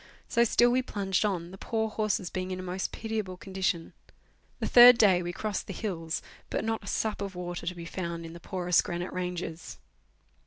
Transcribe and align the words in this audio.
So 0.27 0.43
still 0.43 0.71
we 0.71 0.81
plunged 0.81 1.23
on, 1.25 1.51
the 1.51 1.59
poor 1.59 1.87
horses 1.87 2.31
being 2.31 2.49
in 2.49 2.59
a 2.59 2.63
most 2.63 2.91
pitiable 2.91 3.37
condition. 3.37 3.93
The 4.59 4.65
third 4.67 4.97
day 4.97 5.21
we 5.21 5.31
crossed 5.31 5.67
the 5.67 5.73
hills, 5.73 6.23
but 6.49 6.65
not 6.65 6.83
a 6.83 6.87
sup 6.87 7.21
of 7.21 7.35
water 7.35 7.67
to 7.67 7.75
be 7.75 7.85
found 7.85 8.25
in 8.25 8.33
the 8.33 8.39
porous 8.39 8.81
granite 8.81 9.13
ranges. 9.13 9.77